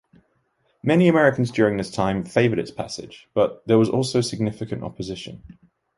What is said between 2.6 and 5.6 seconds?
passage, but there was also significant opposition.